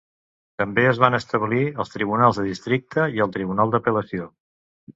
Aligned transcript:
També 0.61 0.85
es 0.91 1.01
van 1.03 1.17
establir 1.17 1.67
els 1.85 1.93
tribunals 1.97 2.41
de 2.41 2.47
districte 2.47 3.07
i 3.19 3.25
el 3.29 3.37
tribunal 3.39 3.77
d'apel·lació. 3.77 4.31